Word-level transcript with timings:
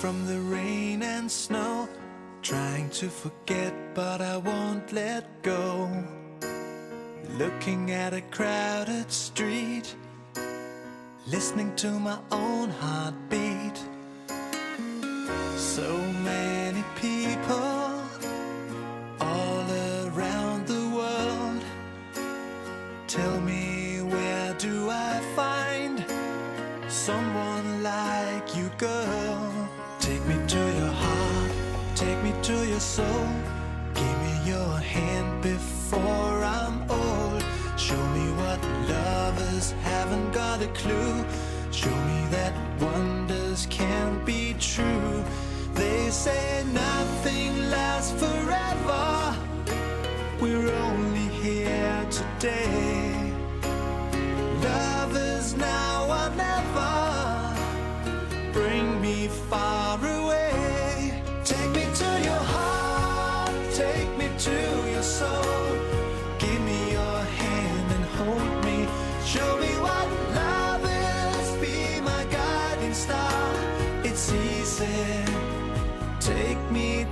from 0.00 0.26
the 0.26 0.40
rain 0.40 1.02
and 1.02 1.30
snow. 1.30 1.88
Trying 2.42 2.90
to 2.90 3.08
forget, 3.08 3.72
but 3.94 4.20
I 4.20 4.36
won't 4.36 4.92
let 4.92 5.42
go. 5.42 5.90
Looking 7.38 7.90
at 7.90 8.12
a 8.12 8.20
crowded 8.20 9.10
street, 9.10 9.94
listening 11.26 11.74
to 11.76 11.90
my 11.98 12.18
own 12.30 12.68
heartbeat. 12.70 13.78
So 15.56 15.96
someone 27.06 27.84
like 27.84 28.56
you, 28.56 28.68
girl? 28.78 29.68
Take 30.00 30.24
me 30.26 30.34
to 30.48 30.62
your 30.80 30.94
heart, 31.04 31.52
take 31.94 32.20
me 32.24 32.32
to 32.42 32.66
your 32.66 32.80
soul. 32.80 33.28
Give 33.94 34.16
me 34.26 34.34
your 34.52 34.74
hand 34.94 35.40
before 35.40 36.38
I'm 36.58 36.76
old. 36.90 37.44
Show 37.76 38.02
me 38.16 38.26
what 38.40 38.60
lovers 38.90 39.70
haven't 39.84 40.32
got 40.32 40.60
a 40.62 40.70
clue. 40.80 41.24
Show 41.70 41.96
me 42.10 42.18
that 42.36 42.54
wonders 42.80 43.68
can't 43.70 44.26
be 44.26 44.56
true. 44.58 45.22
They 45.74 46.10
say 46.10 46.64
nothing 46.72 47.70
lasts 47.70 48.14
forever. 48.20 49.36
We're 50.40 50.74
only 50.88 51.28
here 51.44 52.04
today. 52.10 53.05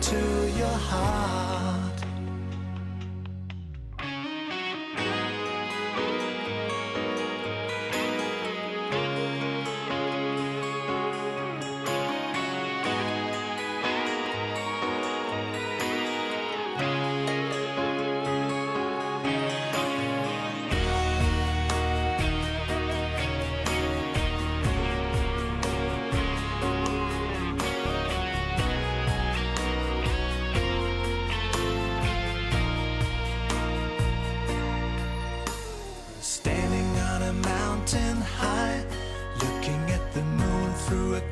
To 0.00 0.50
your 0.56 0.78
heart. 0.88 1.37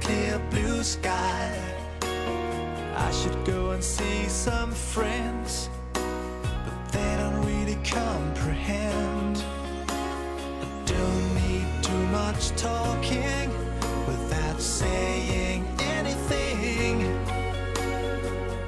Clear 0.00 0.38
blue 0.50 0.82
sky. 0.82 1.52
I 2.96 3.10
should 3.10 3.44
go 3.44 3.70
and 3.70 3.82
see 3.82 4.28
some 4.28 4.72
friends, 4.72 5.68
but 5.92 6.92
they 6.92 7.16
don't 7.18 7.44
really 7.44 7.78
comprehend. 7.84 9.42
I 9.88 10.82
don't 10.86 11.34
need 11.34 11.66
too 11.82 12.06
much 12.20 12.50
talking 12.56 13.50
without 14.06 14.60
saying 14.60 15.66
anything. 15.80 16.94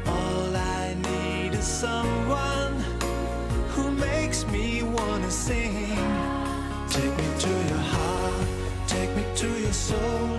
All 0.07 0.57
I 0.57 0.95
need 1.09 1.55
is 1.55 1.67
someone 1.67 2.75
who 3.71 3.91
makes 3.91 4.47
me 4.47 4.83
wanna 4.83 5.31
sing. 5.31 5.97
Take 6.91 7.17
me 7.17 7.29
to 7.45 7.49
your 7.71 7.85
heart, 7.95 8.47
take 8.87 9.11
me 9.17 9.25
to 9.37 9.49
your 9.61 9.73
soul. 9.73 10.39